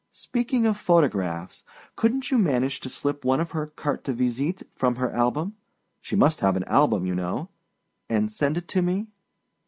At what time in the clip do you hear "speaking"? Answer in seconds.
0.09-0.65